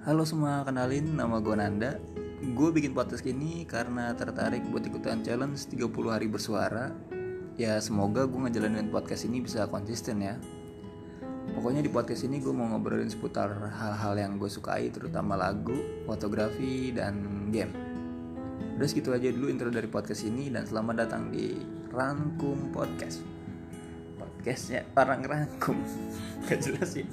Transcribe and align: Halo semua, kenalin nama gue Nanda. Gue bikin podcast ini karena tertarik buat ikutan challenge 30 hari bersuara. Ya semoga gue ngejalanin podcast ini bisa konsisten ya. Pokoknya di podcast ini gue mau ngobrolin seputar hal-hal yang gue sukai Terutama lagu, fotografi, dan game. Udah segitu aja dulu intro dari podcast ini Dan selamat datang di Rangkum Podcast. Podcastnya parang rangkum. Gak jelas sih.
Halo 0.00 0.24
semua, 0.24 0.64
kenalin 0.64 1.12
nama 1.12 1.44
gue 1.44 1.52
Nanda. 1.52 2.00
Gue 2.56 2.72
bikin 2.72 2.96
podcast 2.96 3.20
ini 3.28 3.68
karena 3.68 4.16
tertarik 4.16 4.64
buat 4.72 4.80
ikutan 4.80 5.20
challenge 5.20 5.68
30 5.68 5.92
hari 6.08 6.24
bersuara. 6.24 6.88
Ya 7.60 7.76
semoga 7.84 8.24
gue 8.24 8.40
ngejalanin 8.48 8.88
podcast 8.88 9.28
ini 9.28 9.44
bisa 9.44 9.68
konsisten 9.68 10.24
ya. 10.24 10.40
Pokoknya 11.52 11.84
di 11.84 11.92
podcast 11.92 12.24
ini 12.24 12.40
gue 12.40 12.48
mau 12.48 12.72
ngobrolin 12.72 13.12
seputar 13.12 13.52
hal-hal 13.52 14.16
yang 14.16 14.40
gue 14.40 14.48
sukai 14.48 14.88
Terutama 14.88 15.36
lagu, 15.36 15.76
fotografi, 16.08 16.96
dan 16.96 17.20
game. 17.52 17.76
Udah 18.80 18.88
segitu 18.88 19.12
aja 19.12 19.28
dulu 19.28 19.52
intro 19.52 19.68
dari 19.68 19.84
podcast 19.84 20.24
ini 20.24 20.48
Dan 20.48 20.64
selamat 20.64 20.96
datang 20.96 21.28
di 21.28 21.60
Rangkum 21.92 22.72
Podcast. 22.72 23.20
Podcastnya 24.16 24.80
parang 24.96 25.20
rangkum. 25.20 25.76
Gak 26.48 26.64
jelas 26.64 26.88
sih. 26.88 27.04